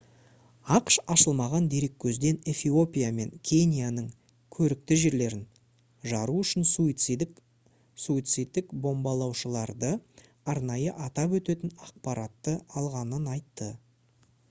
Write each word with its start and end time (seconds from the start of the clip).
ақш 0.75 0.95
ашылмаған 1.15 1.65
дереккөзден 1.71 2.37
эфиопия 2.53 3.09
мен 3.17 3.33
кенияның 3.49 4.05
«көрікті 4.55 4.95
жерлерін» 5.01 5.43
жару 6.13 6.37
үшін 6.45 6.65
суицидтік 6.71 8.73
бомбалаушыларды 8.87 9.91
арнайы 10.55 10.95
атап 11.09 11.37
өтетін 11.41 11.75
ақпаратты 11.89 12.57
алғанын 12.81 13.29
айтты 13.37 13.69